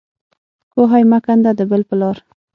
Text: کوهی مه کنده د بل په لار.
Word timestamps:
کوهی 0.73 1.03
مه 1.11 1.19
کنده 1.25 1.51
د 1.59 1.61
بل 1.69 1.81
په 1.89 1.95
لار. 2.01 2.17